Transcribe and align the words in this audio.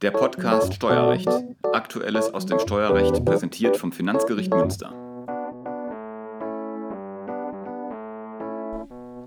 Der 0.00 0.12
Podcast 0.12 0.74
Steuerrecht. 0.74 1.28
Aktuelles 1.72 2.32
aus 2.32 2.46
dem 2.46 2.60
Steuerrecht 2.60 3.24
präsentiert 3.24 3.76
vom 3.76 3.90
Finanzgericht 3.90 4.54
Münster. 4.54 4.92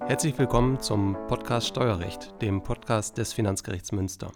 Herzlich 0.08 0.38
willkommen 0.40 0.80
zum 0.80 1.18
Podcast 1.28 1.68
Steuerrecht, 1.68 2.42
dem 2.42 2.64
Podcast 2.64 3.18
des 3.18 3.34
Finanzgerichts 3.34 3.92
Münster. 3.92 4.32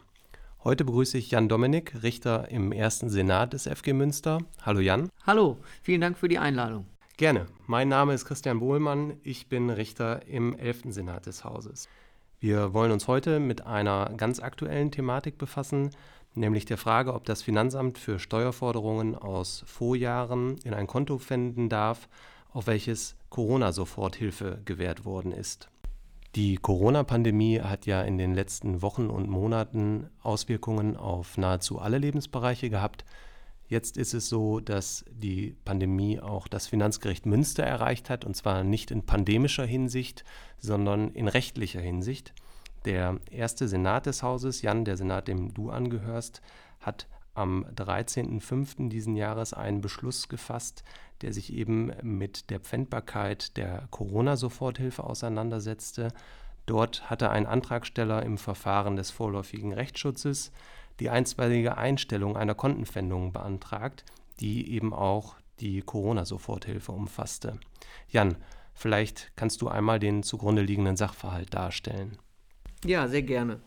Heute 0.61 0.83
begrüße 0.83 1.17
ich 1.17 1.31
Jan 1.31 1.47
Dominik, 1.47 2.03
Richter 2.03 2.51
im 2.51 2.73
ersten 2.73 3.09
Senat 3.09 3.53
des 3.53 3.65
FG 3.65 3.93
Münster. 3.93 4.39
Hallo 4.61 4.81
Jan. 4.81 5.07
Hallo, 5.25 5.59
vielen 5.83 6.01
Dank 6.01 6.17
für 6.17 6.27
die 6.27 6.39
Einladung. 6.39 6.85
Gerne. 7.15 7.45
Mein 7.65 7.87
Name 7.87 8.13
ist 8.13 8.25
Christian 8.25 8.59
Bohlmann. 8.59 9.13
Ich 9.23 9.47
bin 9.47 9.69
Richter 9.69 10.27
im 10.27 10.53
11. 10.53 10.81
Senat 10.89 11.27
des 11.27 11.45
Hauses. 11.45 11.87
Wir 12.41 12.73
wollen 12.73 12.91
uns 12.91 13.07
heute 13.07 13.39
mit 13.39 13.65
einer 13.65 14.11
ganz 14.17 14.41
aktuellen 14.41 14.91
Thematik 14.91 15.37
befassen, 15.37 15.91
nämlich 16.35 16.65
der 16.65 16.77
Frage, 16.77 17.13
ob 17.13 17.25
das 17.25 17.41
Finanzamt 17.41 17.97
für 17.97 18.19
Steuerforderungen 18.19 19.15
aus 19.15 19.63
Vorjahren 19.65 20.57
in 20.63 20.73
ein 20.73 20.87
Konto 20.87 21.17
pfänden 21.17 21.69
darf, 21.69 22.07
auf 22.51 22.67
welches 22.67 23.15
Corona-Soforthilfe 23.29 24.61
gewährt 24.65 25.05
worden 25.05 25.31
ist. 25.31 25.69
Die 26.35 26.57
Corona-Pandemie 26.57 27.61
hat 27.61 27.85
ja 27.85 28.01
in 28.01 28.17
den 28.17 28.33
letzten 28.33 28.81
Wochen 28.81 29.07
und 29.07 29.29
Monaten 29.29 30.09
Auswirkungen 30.21 30.97
auf 30.97 31.37
nahezu 31.37 31.79
alle 31.79 31.97
Lebensbereiche 31.97 32.69
gehabt. 32.69 33.05
Jetzt 33.67 33.97
ist 33.97 34.13
es 34.13 34.29
so, 34.29 34.59
dass 34.59 35.05
die 35.09 35.55
Pandemie 35.63 36.19
auch 36.19 36.47
das 36.47 36.67
Finanzgericht 36.67 37.25
Münster 37.25 37.63
erreicht 37.63 38.09
hat, 38.09 38.25
und 38.25 38.35
zwar 38.35 38.63
nicht 38.63 38.91
in 38.91 39.05
pandemischer 39.05 39.65
Hinsicht, 39.65 40.25
sondern 40.57 41.11
in 41.11 41.27
rechtlicher 41.27 41.81
Hinsicht. 41.81 42.33
Der 42.85 43.19
erste 43.31 43.67
Senat 43.67 44.05
des 44.05 44.21
Hauses, 44.21 44.61
Jan, 44.61 44.85
der 44.85 44.95
Senat, 44.95 45.27
dem 45.27 45.53
du 45.53 45.71
angehörst, 45.71 46.41
hat 46.79 47.07
am 47.33 47.65
13.05. 47.75 48.89
diesen 48.89 49.15
Jahres 49.15 49.53
einen 49.53 49.81
Beschluss 49.81 50.29
gefasst, 50.29 50.83
der 51.21 51.33
sich 51.33 51.51
eben 51.51 51.91
mit 52.03 52.49
der 52.51 52.59
Pfändbarkeit 52.59 53.57
der 53.57 53.87
Corona-Soforthilfe 53.89 55.03
auseinandersetzte. 55.03 56.09
Dort 56.67 57.09
hatte 57.09 57.31
ein 57.31 57.47
Antragsteller 57.47 58.23
im 58.23 58.37
Verfahren 58.37 58.95
des 58.95 59.09
vorläufigen 59.11 59.73
Rechtsschutzes 59.73 60.51
die 60.99 61.09
einstweilige 61.09 61.77
Einstellung 61.77 62.37
einer 62.37 62.55
Kontenpfändung 62.55 63.33
beantragt, 63.33 64.05
die 64.39 64.71
eben 64.71 64.93
auch 64.93 65.35
die 65.59 65.81
Corona-Soforthilfe 65.81 66.91
umfasste. 66.91 67.59
Jan, 68.09 68.37
vielleicht 68.73 69.31
kannst 69.35 69.61
du 69.61 69.67
einmal 69.67 69.99
den 69.99 70.23
zugrunde 70.23 70.61
liegenden 70.61 70.95
Sachverhalt 70.95 71.53
darstellen. 71.53 72.17
Ja, 72.85 73.07
sehr 73.07 73.23
gerne. 73.23 73.59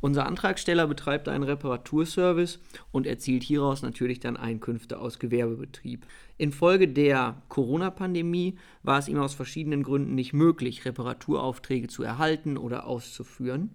Unser 0.00 0.26
Antragsteller 0.26 0.86
betreibt 0.86 1.28
einen 1.28 1.44
Reparaturservice 1.44 2.58
und 2.92 3.06
erzielt 3.06 3.42
hieraus 3.42 3.80
natürlich 3.82 4.20
dann 4.20 4.36
Einkünfte 4.36 4.98
aus 4.98 5.18
Gewerbebetrieb. 5.18 6.06
Infolge 6.36 6.88
der 6.88 7.40
Corona-Pandemie 7.48 8.58
war 8.82 8.98
es 8.98 9.08
ihm 9.08 9.18
aus 9.18 9.32
verschiedenen 9.34 9.82
Gründen 9.82 10.14
nicht 10.14 10.34
möglich, 10.34 10.84
Reparaturaufträge 10.84 11.88
zu 11.88 12.02
erhalten 12.02 12.58
oder 12.58 12.86
auszuführen. 12.86 13.70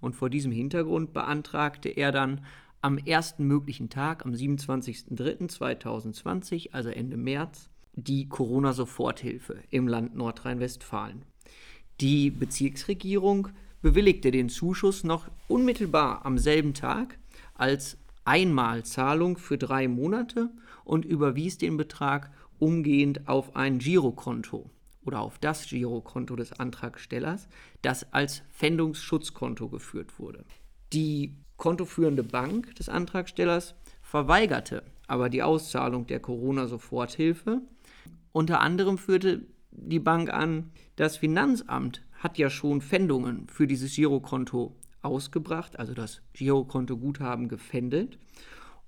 Und 0.00 0.14
vor 0.14 0.30
diesem 0.30 0.52
Hintergrund 0.52 1.12
beantragte 1.12 1.88
er 1.88 2.12
dann 2.12 2.46
am 2.80 2.98
ersten 2.98 3.44
möglichen 3.46 3.90
Tag, 3.90 4.24
am 4.24 4.32
27.03.2020, 4.32 6.70
also 6.72 6.90
Ende 6.90 7.16
März, 7.16 7.68
die 7.94 8.28
Corona-Soforthilfe 8.28 9.56
im 9.70 9.88
Land 9.88 10.14
Nordrhein-Westfalen. 10.14 11.22
Die 12.00 12.30
Bezirksregierung 12.30 13.48
bewilligte 13.84 14.30
den 14.30 14.48
Zuschuss 14.48 15.04
noch 15.04 15.28
unmittelbar 15.46 16.24
am 16.24 16.38
selben 16.38 16.72
Tag 16.72 17.18
als 17.52 17.98
Einmalzahlung 18.24 19.36
für 19.36 19.58
drei 19.58 19.88
Monate 19.88 20.48
und 20.84 21.04
überwies 21.04 21.58
den 21.58 21.76
Betrag 21.76 22.30
umgehend 22.58 23.28
auf 23.28 23.56
ein 23.56 23.78
Girokonto 23.78 24.70
oder 25.04 25.20
auf 25.20 25.38
das 25.38 25.68
Girokonto 25.68 26.34
des 26.34 26.58
Antragstellers, 26.58 27.46
das 27.82 28.10
als 28.10 28.42
Pfändungsschutzkonto 28.54 29.68
geführt 29.68 30.18
wurde. 30.18 30.46
Die 30.94 31.34
kontoführende 31.58 32.22
Bank 32.22 32.74
des 32.76 32.88
Antragstellers 32.88 33.74
verweigerte 34.00 34.82
aber 35.06 35.28
die 35.28 35.42
Auszahlung 35.42 36.06
der 36.06 36.20
Corona-Soforthilfe. 36.20 37.60
Unter 38.32 38.62
anderem 38.62 38.96
führte 38.96 39.42
die 39.72 39.98
Bank 39.98 40.32
an, 40.32 40.70
das 40.96 41.18
Finanzamt 41.18 42.02
hat 42.24 42.38
ja 42.38 42.48
schon 42.48 42.80
Pfändungen 42.80 43.46
für 43.48 43.66
dieses 43.66 43.94
Girokonto 43.94 44.74
ausgebracht, 45.02 45.78
also 45.78 45.92
das 45.92 46.22
Girokonto-Guthaben 46.32 47.48
gefändet. 47.48 48.18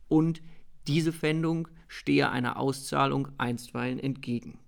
Und 0.09 0.41
diese 0.87 1.13
Pfändung 1.13 1.69
stehe 1.87 2.31
einer 2.31 2.59
Auszahlung 2.59 3.29
einstweilen 3.37 3.99
entgegen. 3.99 4.59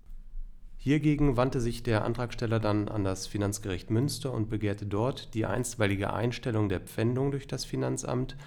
Hiergegen 0.77 1.35
wandte 1.35 1.59
sich 1.59 1.81
der 1.81 2.05
Antragsteller 2.05 2.59
dann 2.59 2.87
an 2.87 3.03
das 3.03 3.25
Finanzgericht 3.25 3.89
Münster 3.89 4.31
und 4.31 4.49
begehrte 4.49 4.85
dort 4.85 5.33
die 5.33 5.45
einstweilige 5.45 6.13
Einstellung 6.13 6.69
der 6.69 6.79
Pfändung 6.79 7.31
durch 7.31 7.47
das 7.47 7.65
Finanzamt, 7.65 8.37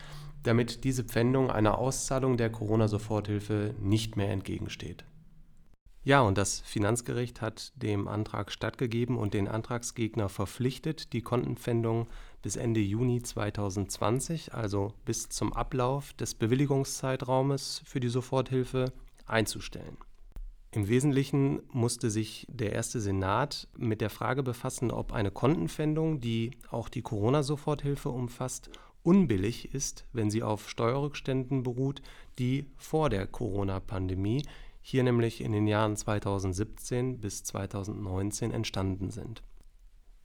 damit 0.44 0.84
diese 0.84 1.03
Pfändung 1.03 1.50
einer 1.50 1.78
Auszahlung 1.78 2.37
der 2.37 2.50
Corona-Soforthilfe 2.50 3.75
nicht 3.81 4.16
mehr 4.16 4.31
entgegensteht. 4.31 5.05
Ja, 6.04 6.22
und 6.22 6.36
das 6.36 6.58
Finanzgericht 6.60 7.40
hat 7.40 7.72
dem 7.76 8.08
Antrag 8.08 8.50
stattgegeben 8.50 9.16
und 9.16 9.34
den 9.34 9.46
Antragsgegner 9.46 10.28
verpflichtet, 10.28 11.12
die 11.12 11.22
Kontenpfändung 11.22 12.08
bis 12.42 12.56
Ende 12.56 12.80
Juni 12.80 13.22
2020, 13.22 14.52
also 14.52 14.94
bis 15.04 15.28
zum 15.28 15.52
Ablauf 15.52 16.12
des 16.14 16.34
Bewilligungszeitraumes 16.34 17.82
für 17.84 18.00
die 18.00 18.08
Soforthilfe, 18.08 18.92
einzustellen. 19.26 19.96
Im 20.72 20.88
Wesentlichen 20.88 21.62
musste 21.70 22.10
sich 22.10 22.46
der 22.50 22.72
erste 22.72 22.98
Senat 22.98 23.69
mit 23.76 24.00
der 24.00 24.10
Frage 24.10 24.42
befassen, 24.42 24.90
ob 24.90 25.12
eine 25.12 25.30
Kontenpfändung, 25.30 26.20
die 26.20 26.50
auch 26.70 26.88
die 26.88 27.02
Corona-Soforthilfe 27.02 28.08
umfasst, 28.08 28.70
unbillig 29.04 29.72
ist, 29.74 30.06
wenn 30.12 30.30
sie 30.30 30.42
auf 30.42 30.69
Steuerrückständen 30.69 31.62
beruht, 31.62 32.02
die 32.38 32.66
vor 32.76 33.08
der 33.10 33.26
Corona-Pandemie 33.26 34.42
hier 34.82 35.04
nämlich 35.04 35.41
in 35.41 35.53
den 35.53 35.66
Jahren 35.66 35.97
2017 35.97 37.20
bis 37.20 37.44
2019 37.44 38.50
entstanden 38.50 39.10
sind. 39.10 39.43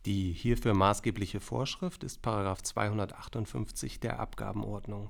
Die 0.05 0.33
hierfür 0.33 0.73
maßgebliche 0.73 1.39
Vorschrift 1.39 2.03
ist 2.03 2.23
258 2.23 3.99
der 3.99 4.19
Abgabenordnung. 4.19 5.09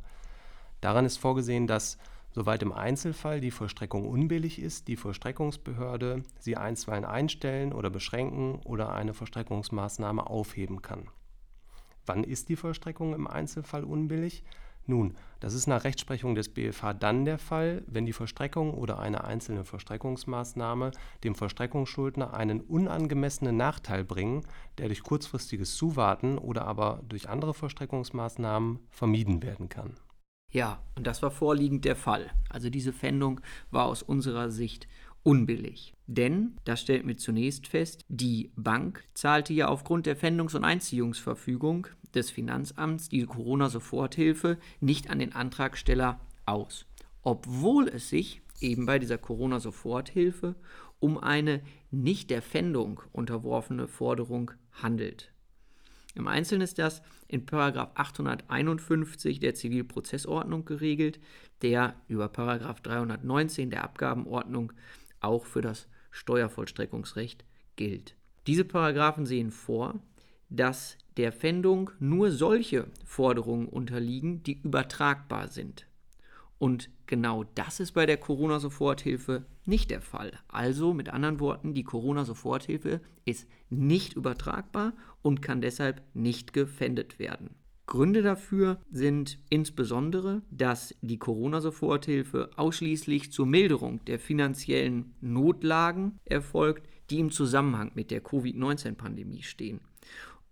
Daran 0.81 1.05
ist 1.05 1.17
vorgesehen, 1.17 1.65
dass 1.65 1.97
soweit 2.31 2.61
im 2.61 2.71
Einzelfall 2.71 3.39
die 3.39 3.51
Vollstreckung 3.51 4.07
unbillig 4.07 4.59
ist, 4.59 4.87
die 4.87 4.95
Vollstreckungsbehörde 4.95 6.23
sie 6.39 6.57
einstweilen 6.57 7.05
einstellen 7.05 7.73
oder 7.73 7.89
beschränken 7.89 8.59
oder 8.65 8.91
eine 8.91 9.13
Vollstreckungsmaßnahme 9.13 10.27
aufheben 10.27 10.81
kann. 10.81 11.09
Wann 12.05 12.23
ist 12.23 12.49
die 12.49 12.55
Vollstreckung 12.55 13.13
im 13.13 13.27
Einzelfall 13.27 13.83
unbillig? 13.83 14.43
Nun, 14.89 15.15
das 15.41 15.53
ist 15.53 15.67
nach 15.67 15.83
Rechtsprechung 15.83 16.33
des 16.33 16.47
BFH 16.47 16.93
dann 16.93 17.25
der 17.25 17.37
Fall, 17.37 17.83
wenn 17.87 18.05
die 18.05 18.13
Vollstreckung 18.13 18.73
oder 18.73 18.99
eine 18.99 19.25
einzelne 19.25 19.65
Vollstreckungsmaßnahme 19.65 20.91
dem 21.25 21.35
Vollstreckungsschuldner 21.35 22.33
einen 22.33 22.61
unangemessenen 22.61 23.57
Nachteil 23.57 24.05
bringen, 24.05 24.45
der 24.77 24.87
durch 24.87 25.03
kurzfristiges 25.03 25.75
Zuwarten 25.75 26.37
oder 26.37 26.65
aber 26.65 27.03
durch 27.09 27.27
andere 27.27 27.53
Vollstreckungsmaßnahmen 27.53 28.79
vermieden 28.89 29.43
werden 29.43 29.67
kann. 29.67 29.93
Ja, 30.53 30.81
und 30.95 31.05
das 31.05 31.21
war 31.21 31.31
vorliegend 31.31 31.83
der 31.83 31.97
Fall. 31.97 32.31
Also 32.49 32.69
diese 32.69 32.93
Pfändung 32.93 33.41
war 33.69 33.85
aus 33.87 34.01
unserer 34.01 34.49
Sicht 34.49 34.87
unbillig. 35.23 35.93
Denn, 36.05 36.55
das 36.63 36.79
stellt 36.79 37.05
mir 37.05 37.17
zunächst 37.17 37.67
fest, 37.67 38.05
die 38.07 38.53
Bank 38.55 39.03
zahlte 39.13 39.51
ja 39.51 39.67
aufgrund 39.67 40.05
der 40.05 40.17
Pfändungs- 40.17 40.55
und 40.55 40.63
Einziehungsverfügung 40.63 41.87
des 42.17 42.29
Finanzamts 42.31 43.09
die 43.09 43.25
Corona-Soforthilfe 43.25 44.57
nicht 44.81 45.09
an 45.09 45.19
den 45.19 45.33
Antragsteller 45.33 46.19
aus, 46.45 46.85
obwohl 47.21 47.87
es 47.87 48.09
sich 48.09 48.41
eben 48.59 48.85
bei 48.85 48.99
dieser 48.99 49.17
Corona-Soforthilfe 49.17 50.55
um 50.99 51.17
eine 51.17 51.61
nicht 51.91 52.29
der 52.29 52.41
Pfändung 52.41 53.01
unterworfene 53.13 53.87
Forderung 53.87 54.51
handelt. 54.71 55.31
Im 56.15 56.27
Einzelnen 56.27 56.63
ist 56.63 56.79
das 56.79 57.03
in 57.27 57.45
851 57.47 59.39
der 59.39 59.53
Zivilprozessordnung 59.53 60.65
geregelt, 60.65 61.19
der 61.61 61.95
über 62.07 62.29
319 62.29 63.69
der 63.69 63.83
Abgabenordnung 63.83 64.73
auch 65.19 65.45
für 65.45 65.61
das 65.61 65.87
Steuervollstreckungsrecht 66.09 67.45
gilt. 67.75 68.15
Diese 68.47 68.65
Paragraphen 68.65 69.27
sehen 69.27 69.51
vor, 69.51 69.99
dass 70.49 70.97
der 71.17 71.31
Pfändung 71.31 71.91
nur 71.99 72.31
solche 72.31 72.87
Forderungen 73.05 73.67
unterliegen, 73.67 74.43
die 74.43 74.61
übertragbar 74.61 75.47
sind. 75.47 75.87
Und 76.59 76.89
genau 77.05 77.43
das 77.55 77.79
ist 77.79 77.91
bei 77.91 78.05
der 78.05 78.17
Corona-Soforthilfe 78.17 79.45
nicht 79.65 79.91
der 79.91 80.01
Fall. 80.01 80.31
Also 80.47 80.93
mit 80.93 81.09
anderen 81.09 81.39
Worten, 81.39 81.73
die 81.73 81.83
Corona-Soforthilfe 81.83 83.01
ist 83.25 83.47
nicht 83.69 84.13
übertragbar 84.13 84.93
und 85.21 85.41
kann 85.41 85.61
deshalb 85.61 86.01
nicht 86.13 86.53
gefändet 86.53 87.19
werden. 87.19 87.51
Gründe 87.85 88.21
dafür 88.21 88.81
sind 88.91 89.39
insbesondere, 89.49 90.41
dass 90.51 90.93
die 91.01 91.19
Corona-Soforthilfe 91.19 92.49
ausschließlich 92.57 93.31
zur 93.31 93.45
Milderung 93.45 94.03
der 94.05 94.19
finanziellen 94.19 95.13
Notlagen 95.21 96.19
erfolgt, 96.25 96.89
die 97.09 97.19
im 97.19 97.31
Zusammenhang 97.31 97.91
mit 97.95 98.11
der 98.11 98.21
Covid-19-Pandemie 98.21 99.43
stehen. 99.43 99.79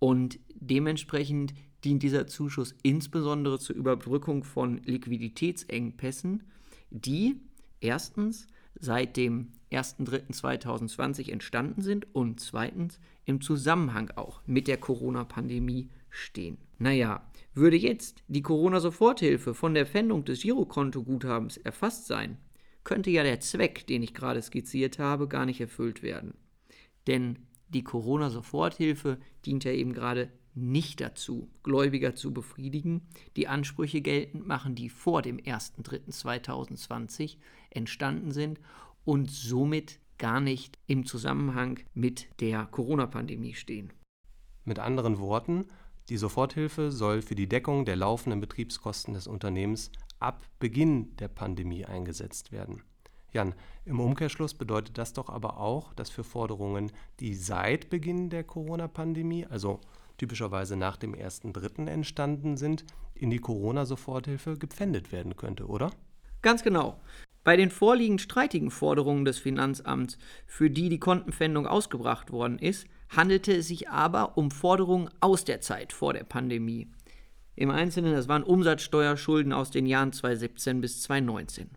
Und 0.05 0.39
dementsprechend 0.53 1.55
dient 1.83 2.03
dieser 2.03 2.27
Zuschuss 2.27 2.75
insbesondere 2.83 3.57
zur 3.57 3.75
Überbrückung 3.75 4.43
von 4.43 4.77
Liquiditätsengpässen, 4.83 6.43
die 6.91 7.37
erstens 7.81 8.45
seit 8.79 9.17
dem 9.17 9.53
1.3.2020 9.71 11.31
entstanden 11.31 11.81
sind 11.81 12.13
und 12.13 12.39
zweitens 12.39 12.99
im 13.25 13.41
Zusammenhang 13.41 14.11
auch 14.11 14.43
mit 14.45 14.67
der 14.67 14.77
Corona-Pandemie 14.77 15.89
stehen. 16.11 16.59
Naja, 16.77 17.27
würde 17.55 17.75
jetzt 17.75 18.21
die 18.27 18.43
Corona-Soforthilfe 18.43 19.55
von 19.55 19.73
der 19.73 19.87
Pfändung 19.87 20.23
des 20.23 20.43
Girokontoguthabens 20.43 21.57
erfasst 21.57 22.05
sein, 22.05 22.37
könnte 22.83 23.09
ja 23.09 23.23
der 23.23 23.39
Zweck, 23.39 23.87
den 23.87 24.03
ich 24.03 24.13
gerade 24.13 24.43
skizziert 24.43 24.99
habe, 24.99 25.27
gar 25.27 25.47
nicht 25.47 25.61
erfüllt 25.61 26.03
werden. 26.03 26.35
Denn 27.07 27.39
die 27.69 27.83
Corona-Soforthilfe 27.83 29.17
dient 29.45 29.63
ja 29.63 29.71
eben 29.71 29.93
gerade 29.93 30.31
nicht 30.53 31.01
dazu, 31.01 31.49
Gläubiger 31.63 32.15
zu 32.15 32.33
befriedigen, 32.33 33.01
die 33.35 33.47
Ansprüche 33.47 34.01
geltend 34.01 34.47
machen, 34.47 34.75
die 34.75 34.89
vor 34.89 35.21
dem 35.21 35.37
1.3.2020 35.37 37.37
entstanden 37.69 38.31
sind 38.31 38.59
und 39.03 39.29
somit 39.29 39.99
gar 40.17 40.39
nicht 40.39 40.79
im 40.87 41.05
Zusammenhang 41.05 41.81
mit 41.93 42.27
der 42.39 42.65
Corona-Pandemie 42.65 43.53
stehen. 43.53 43.91
Mit 44.63 44.79
anderen 44.79 45.19
Worten, 45.19 45.65
die 46.09 46.17
Soforthilfe 46.17 46.91
soll 46.91 47.21
für 47.21 47.35
die 47.35 47.49
Deckung 47.49 47.83
der 47.83 47.97
laufenden 47.97 48.39
Betriebskosten 48.39 49.13
des 49.13 49.27
Unternehmens 49.27 49.91
ab 50.19 50.45
Beginn 50.59 51.15
der 51.17 51.27
Pandemie 51.27 51.85
eingesetzt 51.85 52.51
werden. 52.51 52.83
Jan, 53.35 53.53
im 53.83 53.99
Umkehrschluss 53.99 54.53
bedeutet 54.53 54.97
das 54.97 55.11
doch 55.11 55.29
aber 55.29 55.59
auch, 55.59 55.93
dass 55.93 56.09
für 56.09 56.23
Forderungen, 56.23 56.89
die 57.19 57.35
seit 57.35 57.89
Beginn 57.89 58.29
der 58.29 58.45
Corona-Pandemie, 58.45 59.45
also 59.45 59.81
typischerweise 60.17 60.77
nach 60.77 60.95
dem 60.95 61.13
1.3. 61.13 61.85
entstanden 61.87 62.55
sind, 62.55 62.85
in 63.13 63.29
die 63.29 63.39
Corona-Soforthilfe 63.39 64.57
gepfändet 64.57 65.11
werden 65.11 65.35
könnte, 65.35 65.67
oder? 65.67 65.91
Ganz 66.41 66.63
genau. 66.63 67.01
Bei 67.43 67.57
den 67.57 67.71
vorliegend 67.71 68.21
streitigen 68.21 68.71
Forderungen 68.71 69.25
des 69.25 69.37
Finanzamts, 69.37 70.17
für 70.47 70.69
die 70.69 70.87
die 70.87 70.99
Kontenpfändung 70.99 71.67
ausgebracht 71.67 72.31
worden 72.31 72.57
ist, 72.57 72.87
handelte 73.09 73.53
es 73.53 73.67
sich 73.67 73.89
aber 73.89 74.37
um 74.37 74.49
Forderungen 74.49 75.09
aus 75.19 75.43
der 75.43 75.59
Zeit 75.59 75.91
vor 75.91 76.13
der 76.13 76.23
Pandemie. 76.23 76.87
Im 77.55 77.71
Einzelnen, 77.71 78.13
das 78.13 78.27
waren 78.27 78.43
Umsatzsteuerschulden 78.43 79.53
aus 79.53 79.71
den 79.71 79.85
Jahren 79.85 80.11
2017 80.11 80.81
bis 80.81 81.01
2019. 81.03 81.69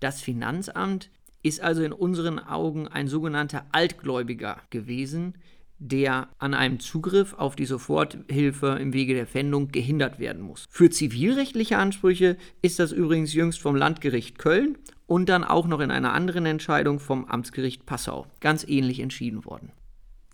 Das 0.00 0.20
Finanzamt 0.20 1.10
ist 1.42 1.60
also 1.60 1.82
in 1.82 1.92
unseren 1.92 2.38
Augen 2.38 2.88
ein 2.88 3.08
sogenannter 3.08 3.66
Altgläubiger 3.72 4.58
gewesen, 4.70 5.34
der 5.78 6.28
an 6.38 6.54
einem 6.54 6.80
Zugriff 6.80 7.34
auf 7.34 7.56
die 7.56 7.66
Soforthilfe 7.66 8.78
im 8.80 8.92
Wege 8.92 9.14
der 9.14 9.26
Pfändung 9.26 9.68
gehindert 9.68 10.18
werden 10.18 10.40
muss. 10.40 10.66
Für 10.70 10.88
zivilrechtliche 10.88 11.78
Ansprüche 11.78 12.36
ist 12.62 12.78
das 12.78 12.92
übrigens 12.92 13.34
jüngst 13.34 13.60
vom 13.60 13.74
Landgericht 13.74 14.38
Köln 14.38 14.78
und 15.06 15.28
dann 15.28 15.44
auch 15.44 15.66
noch 15.66 15.80
in 15.80 15.90
einer 15.90 16.12
anderen 16.12 16.46
Entscheidung 16.46 17.00
vom 17.00 17.26
Amtsgericht 17.26 17.84
Passau 17.86 18.26
ganz 18.40 18.64
ähnlich 18.66 19.00
entschieden 19.00 19.44
worden. 19.44 19.72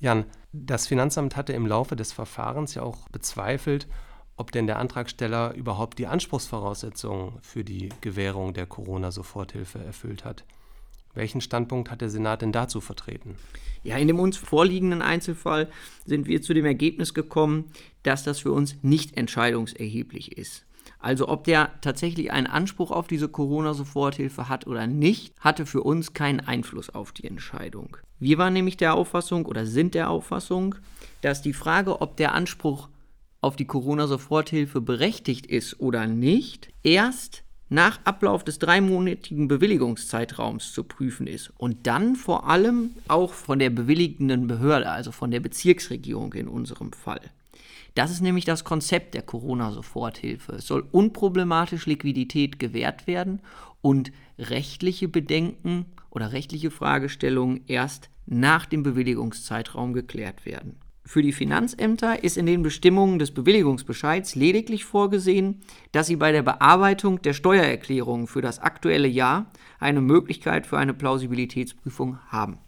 Jan, 0.00 0.24
das 0.52 0.86
Finanzamt 0.86 1.36
hatte 1.36 1.52
im 1.52 1.66
Laufe 1.66 1.96
des 1.96 2.12
Verfahrens 2.12 2.74
ja 2.74 2.82
auch 2.82 3.08
bezweifelt, 3.08 3.88
ob 4.40 4.52
denn 4.52 4.66
der 4.66 4.78
Antragsteller 4.78 5.52
überhaupt 5.54 5.98
die 5.98 6.06
Anspruchsvoraussetzungen 6.06 7.34
für 7.42 7.62
die 7.62 7.90
Gewährung 8.00 8.54
der 8.54 8.64
Corona-Soforthilfe 8.64 9.78
erfüllt 9.78 10.24
hat. 10.24 10.44
Welchen 11.12 11.42
Standpunkt 11.42 11.90
hat 11.90 12.00
der 12.00 12.08
Senat 12.08 12.40
denn 12.40 12.50
dazu 12.50 12.80
vertreten? 12.80 13.36
Ja, 13.82 13.98
in 13.98 14.08
dem 14.08 14.18
uns 14.18 14.38
vorliegenden 14.38 15.02
Einzelfall 15.02 15.68
sind 16.06 16.26
wir 16.26 16.40
zu 16.40 16.54
dem 16.54 16.64
Ergebnis 16.64 17.12
gekommen, 17.12 17.70
dass 18.02 18.24
das 18.24 18.38
für 18.38 18.52
uns 18.52 18.76
nicht 18.80 19.18
entscheidungserheblich 19.18 20.38
ist. 20.38 20.64
Also 21.00 21.28
ob 21.28 21.44
der 21.44 21.72
tatsächlich 21.82 22.32
einen 22.32 22.46
Anspruch 22.46 22.92
auf 22.92 23.08
diese 23.08 23.28
Corona-Soforthilfe 23.28 24.48
hat 24.48 24.66
oder 24.66 24.86
nicht, 24.86 25.34
hatte 25.40 25.66
für 25.66 25.82
uns 25.82 26.14
keinen 26.14 26.40
Einfluss 26.40 26.88
auf 26.88 27.12
die 27.12 27.26
Entscheidung. 27.26 27.98
Wir 28.18 28.38
waren 28.38 28.54
nämlich 28.54 28.78
der 28.78 28.94
Auffassung 28.94 29.44
oder 29.44 29.66
sind 29.66 29.94
der 29.94 30.08
Auffassung, 30.08 30.76
dass 31.20 31.42
die 31.42 31.52
Frage, 31.52 32.00
ob 32.00 32.16
der 32.16 32.32
Anspruch 32.32 32.88
auf 33.40 33.56
die 33.56 33.66
Corona-Soforthilfe 33.66 34.80
berechtigt 34.80 35.46
ist 35.46 35.80
oder 35.80 36.06
nicht, 36.06 36.72
erst 36.82 37.42
nach 37.70 38.00
Ablauf 38.04 38.42
des 38.42 38.58
dreimonatigen 38.58 39.46
Bewilligungszeitraums 39.46 40.72
zu 40.72 40.84
prüfen 40.84 41.26
ist 41.26 41.52
und 41.56 41.86
dann 41.86 42.16
vor 42.16 42.48
allem 42.48 42.90
auch 43.06 43.32
von 43.32 43.60
der 43.60 43.70
bewilligenden 43.70 44.48
Behörde, 44.48 44.90
also 44.90 45.12
von 45.12 45.30
der 45.30 45.40
Bezirksregierung 45.40 46.34
in 46.34 46.48
unserem 46.48 46.92
Fall. 46.92 47.20
Das 47.94 48.10
ist 48.10 48.22
nämlich 48.22 48.44
das 48.44 48.64
Konzept 48.64 49.14
der 49.14 49.22
Corona-Soforthilfe. 49.22 50.52
Es 50.56 50.66
soll 50.66 50.84
unproblematisch 50.90 51.86
Liquidität 51.86 52.58
gewährt 52.58 53.06
werden 53.06 53.40
und 53.82 54.12
rechtliche 54.38 55.08
Bedenken 55.08 55.86
oder 56.10 56.32
rechtliche 56.32 56.70
Fragestellungen 56.70 57.62
erst 57.68 58.10
nach 58.26 58.66
dem 58.66 58.82
Bewilligungszeitraum 58.82 59.92
geklärt 59.92 60.44
werden. 60.44 60.79
Für 61.04 61.22
die 61.22 61.32
Finanzämter 61.32 62.22
ist 62.22 62.36
in 62.36 62.46
den 62.46 62.62
Bestimmungen 62.62 63.18
des 63.18 63.32
Bewilligungsbescheids 63.32 64.34
lediglich 64.34 64.84
vorgesehen, 64.84 65.62
dass 65.92 66.06
sie 66.06 66.16
bei 66.16 66.30
der 66.30 66.42
Bearbeitung 66.42 67.22
der 67.22 67.32
Steuererklärungen 67.32 68.26
für 68.26 68.42
das 68.42 68.58
aktuelle 68.58 69.08
Jahr 69.08 69.50
eine 69.78 70.00
Möglichkeit 70.00 70.66
für 70.66 70.78
eine 70.78 70.94
Plausibilitätsprüfung 70.94 72.18
haben. 72.28 72.58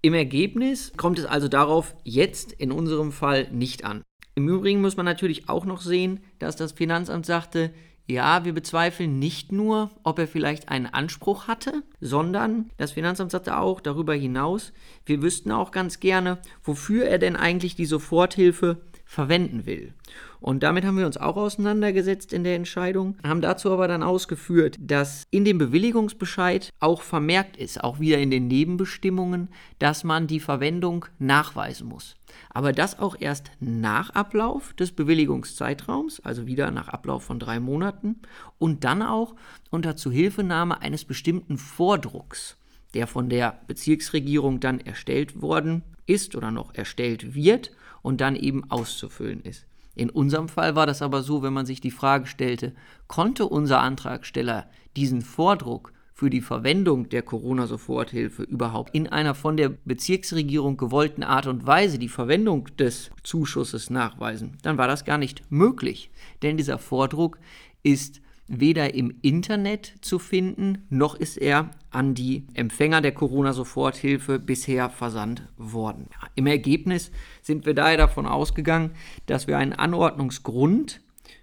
Im 0.00 0.14
Ergebnis 0.14 0.92
kommt 0.96 1.18
es 1.18 1.24
also 1.24 1.48
darauf 1.48 1.96
jetzt 2.04 2.52
in 2.52 2.70
unserem 2.70 3.10
Fall 3.10 3.48
nicht 3.50 3.84
an. 3.84 4.02
Im 4.36 4.48
Übrigen 4.48 4.80
muss 4.80 4.96
man 4.96 5.06
natürlich 5.06 5.48
auch 5.48 5.64
noch 5.64 5.80
sehen, 5.80 6.20
dass 6.38 6.54
das 6.54 6.70
Finanzamt 6.70 7.26
sagte, 7.26 7.72
ja, 8.08 8.46
wir 8.46 8.54
bezweifeln 8.54 9.18
nicht 9.18 9.52
nur, 9.52 9.90
ob 10.02 10.18
er 10.18 10.26
vielleicht 10.26 10.70
einen 10.70 10.86
Anspruch 10.86 11.46
hatte, 11.46 11.82
sondern 12.00 12.70
das 12.78 12.92
Finanzamt 12.92 13.30
sagte 13.30 13.58
auch 13.58 13.82
darüber 13.82 14.14
hinaus, 14.14 14.72
wir 15.04 15.20
wüssten 15.20 15.52
auch 15.52 15.72
ganz 15.72 16.00
gerne, 16.00 16.38
wofür 16.64 17.04
er 17.04 17.18
denn 17.18 17.36
eigentlich 17.36 17.76
die 17.76 17.84
Soforthilfe 17.84 18.80
verwenden 19.08 19.64
will. 19.64 19.94
Und 20.38 20.62
damit 20.62 20.84
haben 20.84 20.98
wir 20.98 21.06
uns 21.06 21.16
auch 21.16 21.38
auseinandergesetzt 21.38 22.34
in 22.34 22.44
der 22.44 22.56
Entscheidung, 22.56 23.16
haben 23.24 23.40
dazu 23.40 23.72
aber 23.72 23.88
dann 23.88 24.02
ausgeführt, 24.02 24.76
dass 24.78 25.26
in 25.30 25.46
dem 25.46 25.56
Bewilligungsbescheid 25.56 26.74
auch 26.78 27.00
vermerkt 27.00 27.56
ist, 27.56 27.82
auch 27.82 28.00
wieder 28.00 28.18
in 28.18 28.30
den 28.30 28.48
Nebenbestimmungen, 28.48 29.48
dass 29.78 30.04
man 30.04 30.26
die 30.26 30.40
Verwendung 30.40 31.06
nachweisen 31.18 31.88
muss. 31.88 32.16
Aber 32.50 32.74
das 32.74 32.98
auch 32.98 33.16
erst 33.18 33.50
nach 33.60 34.10
Ablauf 34.10 34.74
des 34.74 34.92
Bewilligungszeitraums, 34.92 36.20
also 36.20 36.46
wieder 36.46 36.70
nach 36.70 36.88
Ablauf 36.88 37.24
von 37.24 37.38
drei 37.38 37.60
Monaten, 37.60 38.16
und 38.58 38.84
dann 38.84 39.00
auch 39.00 39.34
unter 39.70 39.96
Zuhilfenahme 39.96 40.82
eines 40.82 41.06
bestimmten 41.06 41.56
Vordrucks, 41.56 42.58
der 42.92 43.06
von 43.06 43.30
der 43.30 43.58
Bezirksregierung 43.66 44.60
dann 44.60 44.80
erstellt 44.80 45.40
worden 45.40 45.82
ist 46.04 46.36
oder 46.36 46.50
noch 46.50 46.74
erstellt 46.74 47.34
wird 47.34 47.70
und 48.02 48.20
dann 48.20 48.36
eben 48.36 48.70
auszufüllen 48.70 49.42
ist. 49.42 49.66
In 49.94 50.10
unserem 50.10 50.48
Fall 50.48 50.76
war 50.76 50.86
das 50.86 51.02
aber 51.02 51.22
so, 51.22 51.42
wenn 51.42 51.52
man 51.52 51.66
sich 51.66 51.80
die 51.80 51.90
Frage 51.90 52.26
stellte, 52.26 52.72
konnte 53.08 53.46
unser 53.46 53.80
Antragsteller 53.80 54.68
diesen 54.96 55.22
Vordruck 55.22 55.92
für 56.18 56.30
die 56.30 56.40
Verwendung 56.40 57.08
der 57.08 57.22
Corona-Soforthilfe 57.22 58.42
überhaupt 58.42 58.94
in 58.94 59.06
einer 59.06 59.34
von 59.34 59.56
der 59.56 59.68
Bezirksregierung 59.68 60.76
gewollten 60.76 61.22
Art 61.22 61.46
und 61.46 61.66
Weise 61.66 61.98
die 61.98 62.08
Verwendung 62.08 62.68
des 62.76 63.10
Zuschusses 63.22 63.88
nachweisen, 63.88 64.58
dann 64.62 64.78
war 64.78 64.88
das 64.88 65.04
gar 65.04 65.18
nicht 65.18 65.42
möglich. 65.50 66.10
Denn 66.42 66.56
dieser 66.56 66.78
Vordruck 66.78 67.38
ist 67.84 68.20
weder 68.48 68.94
im 68.94 69.14
Internet 69.22 69.94
zu 70.00 70.18
finden, 70.18 70.86
noch 70.88 71.14
ist 71.14 71.36
er 71.36 71.70
an 71.90 72.14
die 72.14 72.46
Empfänger 72.54 73.00
der 73.00 73.12
Corona-Soforthilfe 73.12 74.38
bisher 74.38 74.90
versandt 74.90 75.42
worden. 75.56 76.08
Im 76.34 76.46
Ergebnis 76.46 77.10
sind 77.42 77.66
wir 77.66 77.74
daher 77.74 77.98
davon 77.98 78.26
ausgegangen, 78.26 78.92
dass 79.26 79.46
wir 79.46 79.58
einen 79.58 79.74
Anordnungsgrund 79.74 81.00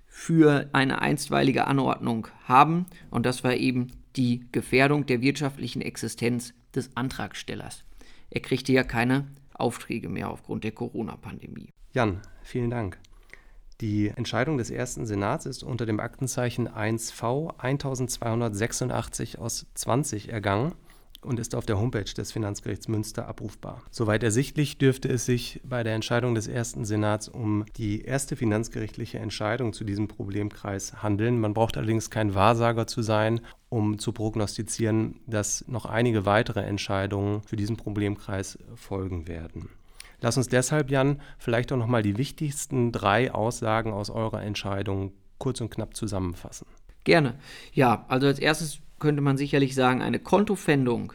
für 0.07 0.69
eine 0.73 1.01
einstweilige 1.01 1.67
Anordnung 1.67 2.27
haben 2.45 2.85
und 3.11 3.25
das 3.25 3.43
war 3.43 3.53
eben 3.53 3.87
die 4.15 4.45
Gefährdung 4.51 5.05
der 5.05 5.21
wirtschaftlichen 5.21 5.81
Existenz 5.81 6.53
des 6.75 6.95
Antragstellers. 6.95 7.83
Er 8.29 8.41
kriegte 8.41 8.73
ja 8.73 8.83
keine 8.83 9.27
Aufträge 9.53 10.09
mehr 10.09 10.29
aufgrund 10.29 10.63
der 10.63 10.71
Corona-Pandemie. 10.71 11.69
Jan, 11.93 12.21
vielen 12.43 12.69
Dank. 12.69 12.97
Die 13.81 14.07
Entscheidung 14.07 14.57
des 14.57 14.71
ersten 14.71 15.05
Senats 15.05 15.45
ist 15.45 15.63
unter 15.63 15.85
dem 15.85 15.99
Aktenzeichen 15.99 16.69
1V 16.69 17.57
1286 17.57 19.37
aus 19.37 19.65
20 19.73 20.29
ergangen 20.29 20.73
und 21.25 21.39
ist 21.39 21.55
auf 21.55 21.65
der 21.65 21.79
Homepage 21.79 22.03
des 22.03 22.31
Finanzgerichts 22.31 22.87
Münster 22.87 23.27
abrufbar. 23.27 23.81
Soweit 23.91 24.23
ersichtlich 24.23 24.77
dürfte 24.77 25.09
es 25.09 25.25
sich 25.25 25.59
bei 25.63 25.83
der 25.83 25.95
Entscheidung 25.95 26.35
des 26.35 26.47
ersten 26.47 26.85
Senats 26.85 27.27
um 27.27 27.65
die 27.75 28.03
erste 28.03 28.35
finanzgerichtliche 28.35 29.19
Entscheidung 29.19 29.73
zu 29.73 29.83
diesem 29.83 30.07
Problemkreis 30.07 31.03
handeln. 31.03 31.39
Man 31.39 31.53
braucht 31.53 31.77
allerdings 31.77 32.09
kein 32.09 32.33
Wahrsager 32.33 32.87
zu 32.87 33.01
sein, 33.01 33.41
um 33.69 33.99
zu 33.99 34.13
prognostizieren, 34.13 35.19
dass 35.27 35.67
noch 35.67 35.85
einige 35.85 36.25
weitere 36.25 36.61
Entscheidungen 36.61 37.41
für 37.41 37.55
diesen 37.55 37.75
Problemkreis 37.75 38.57
folgen 38.75 39.27
werden. 39.27 39.69
Lass 40.21 40.37
uns 40.37 40.47
deshalb, 40.47 40.89
Jan, 40.89 41.21
vielleicht 41.37 41.71
auch 41.71 41.77
nochmal 41.77 42.03
die 42.03 42.17
wichtigsten 42.17 42.91
drei 42.91 43.33
Aussagen 43.33 43.93
aus 43.93 44.09
eurer 44.09 44.41
Entscheidung 44.43 45.13
kurz 45.37 45.61
und 45.61 45.69
knapp 45.69 45.95
zusammenfassen. 45.95 46.67
Gerne. 47.03 47.35
Ja, 47.73 48.05
also 48.07 48.27
als 48.27 48.39
erstes 48.39 48.79
könnte 48.99 49.21
man 49.21 49.37
sicherlich 49.37 49.75
sagen, 49.75 50.01
eine 50.01 50.19
Kontofendung, 50.19 51.13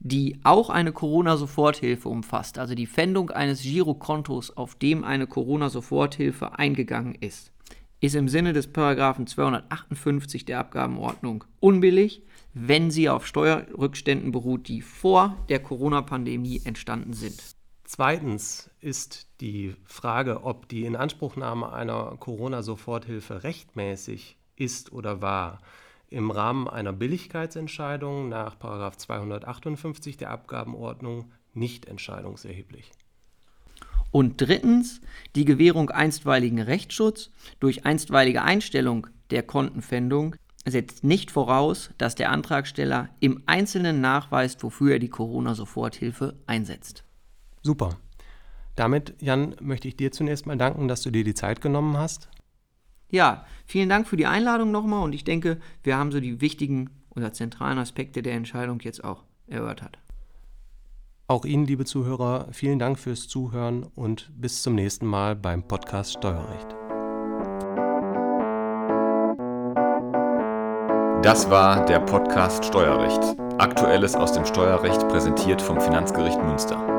die 0.00 0.38
auch 0.44 0.70
eine 0.70 0.92
Corona-Soforthilfe 0.92 2.08
umfasst, 2.08 2.58
also 2.58 2.74
die 2.74 2.86
Fendung 2.86 3.30
eines 3.30 3.62
Girokontos, 3.62 4.56
auf 4.56 4.74
dem 4.74 5.04
eine 5.04 5.26
Corona-Soforthilfe 5.26 6.58
eingegangen 6.58 7.14
ist, 7.14 7.52
ist 8.00 8.14
im 8.14 8.28
Sinne 8.28 8.52
des 8.52 8.68
Paragraphen 8.68 9.26
258 9.26 10.44
der 10.44 10.60
Abgabenordnung 10.60 11.44
unbillig, 11.60 12.22
wenn 12.54 12.90
sie 12.90 13.08
auf 13.08 13.26
Steuerrückständen 13.26 14.32
beruht, 14.32 14.68
die 14.68 14.82
vor 14.82 15.36
der 15.48 15.58
Corona-Pandemie 15.60 16.62
entstanden 16.64 17.12
sind. 17.12 17.57
Zweitens 17.90 18.68
ist 18.80 19.28
die 19.40 19.74
Frage, 19.86 20.44
ob 20.44 20.68
die 20.68 20.84
Inanspruchnahme 20.84 21.72
einer 21.72 22.18
Corona-Soforthilfe 22.20 23.44
rechtmäßig 23.44 24.36
ist 24.56 24.92
oder 24.92 25.22
war, 25.22 25.62
im 26.10 26.30
Rahmen 26.30 26.68
einer 26.68 26.92
Billigkeitsentscheidung 26.92 28.28
nach 28.28 28.58
258 28.58 30.18
der 30.18 30.30
Abgabenordnung 30.30 31.32
nicht 31.54 31.86
entscheidungserheblich. 31.86 32.90
Und 34.10 34.38
drittens 34.42 35.00
die 35.34 35.46
Gewährung 35.46 35.88
einstweiligen 35.88 36.60
Rechtsschutz 36.60 37.30
durch 37.58 37.86
einstweilige 37.86 38.42
Einstellung 38.42 39.06
der 39.30 39.44
Kontenpfändung 39.44 40.36
setzt 40.66 41.04
nicht 41.04 41.30
voraus, 41.30 41.88
dass 41.96 42.14
der 42.14 42.32
Antragsteller 42.32 43.08
im 43.20 43.44
Einzelnen 43.46 44.02
nachweist, 44.02 44.62
wofür 44.62 44.92
er 44.92 44.98
die 44.98 45.08
Corona-Soforthilfe 45.08 46.36
einsetzt. 46.46 47.07
Super. 47.62 47.96
Damit, 48.76 49.14
Jan, 49.20 49.56
möchte 49.60 49.88
ich 49.88 49.96
dir 49.96 50.12
zunächst 50.12 50.46
mal 50.46 50.56
danken, 50.56 50.88
dass 50.88 51.02
du 51.02 51.10
dir 51.10 51.24
die 51.24 51.34
Zeit 51.34 51.60
genommen 51.60 51.96
hast. 51.96 52.28
Ja, 53.10 53.44
vielen 53.66 53.88
Dank 53.88 54.06
für 54.06 54.16
die 54.16 54.26
Einladung 54.26 54.70
nochmal 54.70 55.02
und 55.02 55.14
ich 55.14 55.24
denke, 55.24 55.58
wir 55.82 55.96
haben 55.96 56.12
so 56.12 56.20
die 56.20 56.40
wichtigen 56.40 56.90
oder 57.14 57.32
zentralen 57.32 57.78
Aspekte 57.78 58.22
der 58.22 58.34
Entscheidung 58.34 58.80
jetzt 58.80 59.02
auch 59.02 59.24
erörtert. 59.46 59.98
Auch 61.26 61.44
Ihnen, 61.44 61.66
liebe 61.66 61.84
Zuhörer, 61.84 62.48
vielen 62.52 62.78
Dank 62.78 62.98
fürs 62.98 63.28
Zuhören 63.28 63.84
und 63.94 64.30
bis 64.34 64.62
zum 64.62 64.74
nächsten 64.74 65.06
Mal 65.06 65.36
beim 65.36 65.66
Podcast 65.66 66.14
Steuerrecht. 66.14 66.74
Das 71.22 71.50
war 71.50 71.84
der 71.84 71.98
Podcast 72.00 72.64
Steuerrecht. 72.64 73.36
Aktuelles 73.58 74.14
aus 74.14 74.32
dem 74.32 74.46
Steuerrecht 74.46 75.06
präsentiert 75.08 75.60
vom 75.60 75.80
Finanzgericht 75.80 76.40
Münster. 76.42 76.97